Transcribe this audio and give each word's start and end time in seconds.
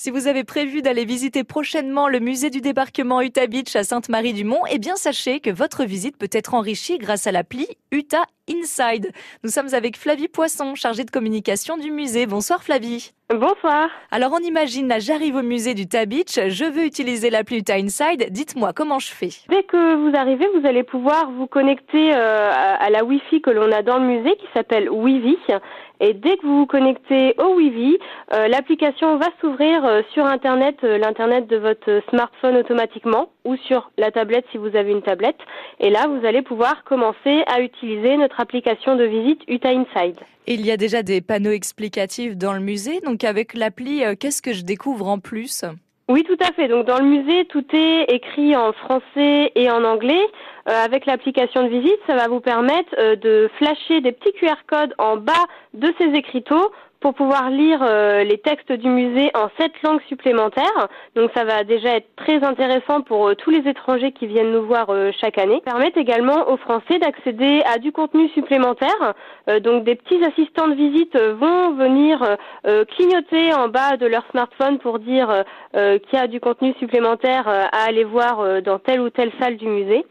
Si 0.00 0.12
vous 0.12 0.28
avez 0.28 0.44
prévu 0.44 0.80
d'aller 0.80 1.04
visiter 1.04 1.42
prochainement 1.42 2.06
le 2.06 2.20
musée 2.20 2.50
du 2.50 2.60
débarquement 2.60 3.20
Utah 3.20 3.48
Beach 3.48 3.74
à 3.74 3.82
Sainte-Marie-du-Mont, 3.82 4.62
eh 4.70 4.78
bien 4.78 4.94
sachez 4.94 5.40
que 5.40 5.50
votre 5.50 5.84
visite 5.84 6.16
peut 6.16 6.30
être 6.30 6.54
enrichie 6.54 6.98
grâce 6.98 7.26
à 7.26 7.32
l'appli 7.32 7.66
Utah 7.90 8.26
Inside. 8.50 9.12
Nous 9.44 9.50
sommes 9.50 9.72
avec 9.72 9.96
Flavie 9.96 10.28
Poisson, 10.28 10.74
chargée 10.74 11.04
de 11.04 11.10
communication 11.10 11.76
du 11.76 11.90
musée. 11.90 12.26
Bonsoir 12.26 12.62
Flavie. 12.62 13.12
Bonsoir. 13.30 13.90
Alors 14.10 14.32
on 14.32 14.42
imagine, 14.42 14.88
là 14.88 15.00
j'arrive 15.00 15.36
au 15.36 15.42
musée 15.42 15.74
du 15.74 15.84
Beach, 15.84 16.38
je 16.48 16.64
veux 16.64 16.84
utiliser 16.84 17.28
l'appli 17.28 17.58
Utah 17.58 17.74
Inside. 17.74 18.28
Dites-moi 18.30 18.72
comment 18.72 18.98
je 18.98 19.12
fais? 19.12 19.30
Dès 19.50 19.64
que 19.64 19.96
vous 19.96 20.16
arrivez, 20.16 20.46
vous 20.58 20.66
allez 20.66 20.82
pouvoir 20.82 21.30
vous 21.32 21.46
connecter 21.46 22.14
euh, 22.14 22.50
à 22.78 22.88
la 22.88 23.04
Wi-Fi 23.04 23.42
que 23.42 23.50
l'on 23.50 23.70
a 23.70 23.82
dans 23.82 23.98
le 23.98 24.06
musée 24.06 24.34
qui 24.36 24.46
s'appelle 24.54 24.88
Wivi. 24.88 25.36
Et 26.00 26.14
dès 26.14 26.36
que 26.36 26.46
vous 26.46 26.60
vous 26.60 26.66
connectez 26.66 27.34
au 27.38 27.56
Wi-Fi, 27.56 27.98
euh, 28.32 28.48
l'application 28.48 29.16
va 29.16 29.26
s'ouvrir 29.40 29.84
euh, 29.84 30.02
sur 30.12 30.24
Internet, 30.24 30.76
euh, 30.84 30.96
l'Internet 30.96 31.48
de 31.48 31.56
votre 31.56 32.00
smartphone 32.10 32.56
automatiquement 32.56 33.30
ou 33.48 33.56
sur 33.66 33.90
la 33.96 34.10
tablette 34.10 34.44
si 34.52 34.58
vous 34.58 34.76
avez 34.76 34.92
une 34.92 35.02
tablette. 35.02 35.38
Et 35.80 35.88
là, 35.88 36.06
vous 36.06 36.24
allez 36.26 36.42
pouvoir 36.42 36.84
commencer 36.84 37.42
à 37.46 37.62
utiliser 37.62 38.16
notre 38.18 38.40
application 38.40 38.94
de 38.94 39.04
visite 39.04 39.40
Utah 39.48 39.70
Inside. 39.70 40.18
Il 40.46 40.64
y 40.64 40.70
a 40.70 40.76
déjà 40.76 41.02
des 41.02 41.20
panneaux 41.20 41.50
explicatifs 41.50 42.36
dans 42.36 42.52
le 42.52 42.60
musée. 42.60 43.00
Donc 43.00 43.24
avec 43.24 43.54
l'appli, 43.54 44.02
qu'est-ce 44.20 44.42
que 44.42 44.52
je 44.52 44.62
découvre 44.62 45.08
en 45.08 45.18
plus? 45.18 45.64
Oui, 46.10 46.24
tout 46.24 46.38
à 46.40 46.52
fait. 46.52 46.68
Donc 46.68 46.86
dans 46.86 46.98
le 46.98 47.04
musée, 47.04 47.46
tout 47.46 47.64
est 47.74 48.04
écrit 48.08 48.54
en 48.56 48.72
français 48.72 49.52
et 49.54 49.70
en 49.70 49.84
anglais. 49.84 50.24
Euh, 50.68 50.84
avec 50.84 51.06
l'application 51.06 51.62
de 51.64 51.68
visite, 51.68 51.98
ça 52.06 52.14
va 52.14 52.28
vous 52.28 52.40
permettre 52.40 52.94
euh, 52.98 53.16
de 53.16 53.50
flasher 53.56 54.02
des 54.02 54.12
petits 54.12 54.32
QR 54.34 54.56
codes 54.66 54.94
en 54.98 55.16
bas 55.16 55.32
de 55.72 55.92
ces 55.98 56.08
écriteaux 56.08 56.70
pour 57.00 57.14
pouvoir 57.14 57.50
lire 57.50 57.80
euh, 57.82 58.24
les 58.24 58.38
textes 58.38 58.72
du 58.72 58.88
musée 58.88 59.30
en 59.34 59.48
sept 59.58 59.72
langues 59.82 60.02
supplémentaires. 60.08 60.88
Donc 61.14 61.30
ça 61.34 61.44
va 61.44 61.64
déjà 61.64 61.96
être 61.96 62.08
très 62.16 62.42
intéressant 62.42 63.02
pour 63.02 63.28
euh, 63.28 63.34
tous 63.34 63.50
les 63.50 63.68
étrangers 63.68 64.12
qui 64.12 64.26
viennent 64.26 64.50
nous 64.50 64.66
voir 64.66 64.90
euh, 64.90 65.10
chaque 65.20 65.38
année. 65.38 65.60
Permettre 65.64 65.98
également 65.98 66.48
aux 66.50 66.56
Français 66.56 66.98
d'accéder 66.98 67.62
à 67.72 67.78
du 67.78 67.92
contenu 67.92 68.28
supplémentaire. 68.30 69.14
donc 69.62 69.84
des 69.84 69.94
petits 69.94 70.22
assistants 70.24 70.68
de 70.68 70.74
visite 70.74 71.16
vont 71.16 71.72
venir 71.74 72.36
clignoter 72.96 73.52
en 73.54 73.68
bas 73.68 73.96
de 73.96 74.06
leur 74.06 74.24
smartphone 74.30 74.78
pour 74.78 74.98
dire 74.98 75.44
qu'il 75.72 76.00
y 76.12 76.16
a 76.16 76.26
du 76.26 76.40
contenu 76.40 76.74
supplémentaire 76.78 77.48
à 77.48 77.86
aller 77.86 78.04
voir 78.04 78.62
dans 78.62 78.78
telle 78.78 79.00
ou 79.00 79.10
telle 79.10 79.32
salle 79.40 79.56
du 79.56 79.66
musée. 79.66 80.04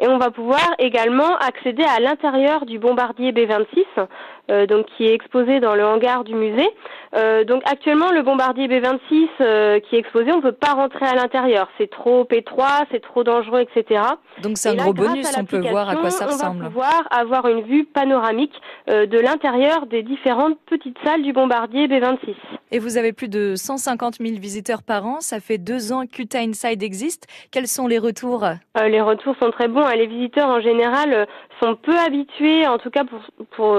Et 0.00 0.08
on 0.08 0.16
va 0.16 0.30
pouvoir 0.30 0.74
également 0.78 1.36
accéder 1.36 1.84
à 1.84 2.00
l'intérieur 2.00 2.64
du 2.64 2.78
bombardier 2.78 3.32
B26, 3.32 3.84
euh, 3.98 4.06
donc 4.48 4.86
qui 4.96 5.06
est 5.06 5.14
exposé 5.14 5.60
dans 5.60 5.74
le 5.74 5.84
hangar 5.84 6.24
du 6.24 6.34
musée. 6.34 6.68
Euh, 7.16 7.44
donc 7.44 7.62
actuellement, 7.66 8.12
le 8.12 8.22
bombardier 8.22 8.68
B26 8.68 9.28
euh, 9.40 9.80
qui 9.80 9.96
est 9.96 9.98
exposé, 9.98 10.30
on 10.32 10.36
ne 10.36 10.42
peut 10.42 10.52
pas 10.52 10.74
rentrer 10.74 11.06
à 11.06 11.14
l'intérieur. 11.14 11.68
C'est 11.76 11.90
trop 11.90 12.26
étroit, 12.30 12.84
c'est 12.92 13.02
trop 13.02 13.24
dangereux, 13.24 13.60
etc. 13.60 14.02
Donc 14.42 14.58
c'est 14.58 14.68
un 14.68 14.76
gros 14.76 14.92
bonus, 14.92 15.26
on 15.36 15.44
peut 15.44 15.60
voir 15.68 15.88
à 15.88 15.96
quoi 15.96 16.10
ça 16.10 16.26
ressemble. 16.26 16.60
On 16.60 16.64
va 16.64 16.68
pouvoir 16.68 17.08
avoir 17.10 17.48
une 17.48 17.62
vue 17.62 17.84
panoramique 17.84 18.54
de 18.86 19.18
l'intérieur 19.18 19.86
des 19.86 20.02
différentes 20.02 20.58
petites 20.66 20.96
salles 21.04 21.22
du 21.22 21.32
bombardier 21.32 21.88
B26. 21.88 22.34
Et 22.70 22.78
vous 22.78 22.96
avez 22.96 23.12
plus 23.12 23.28
de 23.28 23.54
150 23.56 24.16
000 24.20 24.38
visiteurs 24.38 24.82
par 24.82 25.04
an. 25.04 25.20
Ça 25.20 25.40
fait 25.40 25.58
deux 25.58 25.92
ans 25.92 26.06
qu'Utah 26.06 26.40
Inside 26.40 26.82
existe. 26.82 27.26
Quels 27.50 27.66
sont 27.66 27.88
les 27.88 27.98
retours? 27.98 28.44
Les 28.76 29.00
retours 29.00 29.34
sont 29.42 29.50
très 29.50 29.66
bons. 29.66 29.84
Hein. 29.84 29.96
Les 29.96 30.06
visiteurs 30.06 30.48
en 30.48 30.60
général 30.60 31.26
sont 31.60 31.74
peu 31.74 31.98
habitués, 31.98 32.66
en 32.68 32.78
tout 32.78 32.90
cas 32.90 33.04
pour, 33.04 33.20
pour 33.56 33.76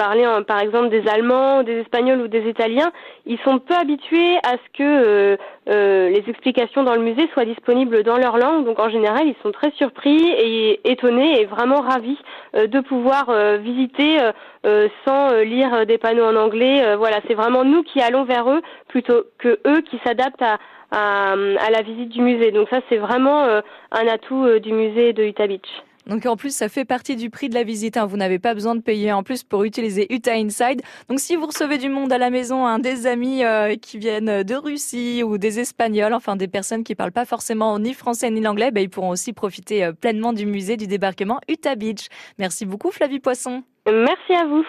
parler 0.00 0.26
par 0.46 0.60
exemple 0.60 0.88
des 0.88 1.06
Allemands, 1.06 1.62
des 1.62 1.80
Espagnols 1.80 2.22
ou 2.22 2.28
des 2.28 2.48
Italiens, 2.48 2.90
ils 3.26 3.38
sont 3.40 3.58
peu 3.58 3.74
habitués 3.74 4.38
à 4.38 4.52
ce 4.52 4.78
que 4.78 4.82
euh, 4.82 5.36
euh, 5.68 6.08
les 6.08 6.24
explications 6.26 6.82
dans 6.82 6.94
le 6.94 7.02
musée 7.02 7.28
soient 7.34 7.44
disponibles 7.44 8.02
dans 8.02 8.16
leur 8.16 8.38
langue. 8.38 8.64
Donc 8.64 8.78
en 8.78 8.88
général, 8.88 9.26
ils 9.26 9.36
sont 9.42 9.52
très 9.52 9.70
surpris 9.72 10.18
et 10.38 10.80
étonnés 10.90 11.42
et 11.42 11.44
vraiment 11.44 11.82
ravis 11.82 12.16
euh, 12.56 12.66
de 12.66 12.80
pouvoir 12.80 13.26
visiter 13.58 14.16
sans 15.04 15.32
lire 15.42 15.86
des 15.86 15.98
panneaux 15.98 16.24
en 16.24 16.36
anglais. 16.36 16.96
voilà, 16.96 17.18
c'est 17.26 17.34
vraiment 17.34 17.64
nous 17.64 17.82
qui 17.82 18.00
allons 18.00 18.24
vers 18.24 18.50
eux 18.50 18.62
plutôt 18.88 19.24
que 19.38 19.60
eux 19.66 19.80
qui 19.82 19.98
s'adaptent 20.04 20.42
à, 20.42 20.58
à, 20.90 21.70
la 21.70 21.82
visite 21.82 22.08
du 22.08 22.22
musée. 22.22 22.50
Donc 22.52 22.68
ça, 22.70 22.80
c'est 22.88 22.98
vraiment 22.98 23.44
un 23.44 24.06
atout 24.06 24.58
du 24.60 24.72
musée 24.72 25.12
de 25.12 25.24
Utah 25.24 25.46
Beach. 25.46 25.70
Donc 26.10 26.26
en 26.26 26.36
plus, 26.36 26.54
ça 26.54 26.68
fait 26.68 26.84
partie 26.84 27.14
du 27.14 27.30
prix 27.30 27.48
de 27.48 27.54
la 27.54 27.62
visite. 27.62 27.96
Hein. 27.96 28.04
Vous 28.04 28.16
n'avez 28.16 28.40
pas 28.40 28.52
besoin 28.52 28.74
de 28.74 28.80
payer 28.80 29.12
en 29.12 29.22
plus 29.22 29.44
pour 29.44 29.62
utiliser 29.62 30.12
Utah 30.12 30.34
Inside. 30.34 30.82
Donc 31.08 31.20
si 31.20 31.36
vous 31.36 31.46
recevez 31.46 31.78
du 31.78 31.88
monde 31.88 32.12
à 32.12 32.18
la 32.18 32.30
maison, 32.30 32.66
hein, 32.66 32.80
des 32.80 33.06
amis 33.06 33.44
euh, 33.44 33.76
qui 33.76 33.96
viennent 33.96 34.42
de 34.42 34.54
Russie 34.56 35.22
ou 35.22 35.38
des 35.38 35.60
Espagnols, 35.60 36.12
enfin 36.12 36.34
des 36.34 36.48
personnes 36.48 36.82
qui 36.82 36.96
parlent 36.96 37.12
pas 37.12 37.24
forcément 37.24 37.78
ni 37.78 37.94
français 37.94 38.28
ni 38.28 38.40
l'anglais, 38.40 38.72
ben, 38.72 38.80
ils 38.80 38.90
pourront 38.90 39.10
aussi 39.10 39.32
profiter 39.32 39.84
euh, 39.84 39.92
pleinement 39.92 40.32
du 40.32 40.46
musée 40.46 40.76
du 40.76 40.88
débarquement 40.88 41.38
Utah 41.48 41.76
Beach. 41.76 42.08
Merci 42.38 42.66
beaucoup 42.66 42.90
Flavie 42.90 43.20
Poisson. 43.20 43.62
Merci 43.86 44.34
à 44.34 44.46
vous. 44.46 44.64